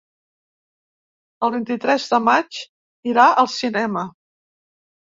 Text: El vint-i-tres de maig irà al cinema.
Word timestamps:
El 1.49 1.53
vint-i-tres 1.57 2.09
de 2.15 2.21
maig 2.31 2.61
irà 3.13 3.31
al 3.45 3.55
cinema. 3.61 4.09